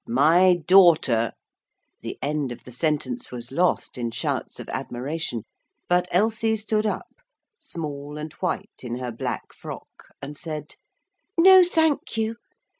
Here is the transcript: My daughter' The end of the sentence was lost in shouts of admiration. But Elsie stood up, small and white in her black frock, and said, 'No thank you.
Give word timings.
My 0.07 0.55
daughter' 0.65 1.33
The 2.01 2.17
end 2.23 2.51
of 2.51 2.63
the 2.63 2.71
sentence 2.71 3.31
was 3.31 3.51
lost 3.51 3.99
in 3.99 4.09
shouts 4.09 4.59
of 4.59 4.67
admiration. 4.69 5.43
But 5.87 6.07
Elsie 6.09 6.57
stood 6.57 6.87
up, 6.87 7.21
small 7.59 8.17
and 8.17 8.33
white 8.39 8.71
in 8.81 8.95
her 8.95 9.11
black 9.11 9.53
frock, 9.53 10.05
and 10.19 10.35
said, 10.35 10.77
'No 11.37 11.63
thank 11.63 12.17
you. 12.17 12.37